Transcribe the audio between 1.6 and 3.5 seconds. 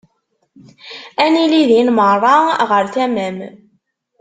din merra ɣer tama-m.